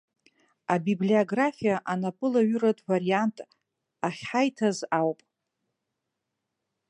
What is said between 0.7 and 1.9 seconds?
Абиблиографиа